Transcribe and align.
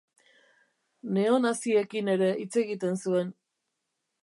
Neonaziekin 1.17 2.11
ere 2.15 2.31
hitz 2.41 2.51
egiten 2.65 3.01
zuen. 3.07 3.33